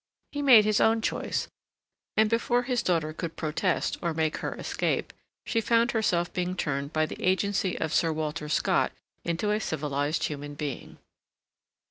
He 0.31 0.41
made 0.41 0.65
his 0.65 0.81
own 0.81 0.99
choice, 1.03 1.47
and 2.17 2.27
before 2.27 2.63
his 2.63 2.81
daughter 2.81 3.13
could 3.13 3.35
protest 3.35 3.99
or 4.01 4.15
make 4.15 4.37
her 4.37 4.55
escape, 4.55 5.13
she 5.45 5.61
found 5.61 5.91
herself 5.91 6.33
being 6.33 6.55
turned 6.55 6.91
by 6.91 7.05
the 7.05 7.21
agency 7.21 7.79
of 7.79 7.93
Sir 7.93 8.11
Walter 8.11 8.49
Scott 8.49 8.91
into 9.23 9.51
a 9.51 9.59
civilized 9.59 10.23
human 10.23 10.55
being. 10.55 10.97